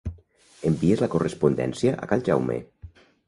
[0.69, 2.57] Envies la correspondència a cal Jaume.